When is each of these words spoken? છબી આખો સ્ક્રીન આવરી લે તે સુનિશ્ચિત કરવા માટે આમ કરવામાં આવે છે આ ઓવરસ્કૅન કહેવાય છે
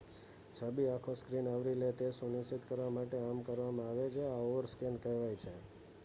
છબી 0.55 0.87
આખો 0.89 1.11
સ્ક્રીન 1.15 1.49
આવરી 1.49 1.75
લે 1.75 1.89
તે 1.93 2.07
સુનિશ્ચિત 2.11 2.63
કરવા 2.65 2.89
માટે 2.89 3.17
આમ 3.19 3.39
કરવામાં 3.41 3.89
આવે 3.89 4.05
છે 4.09 4.23
આ 4.27 4.45
ઓવરસ્કૅન 4.47 5.01
કહેવાય 5.03 5.37
છે 5.37 5.53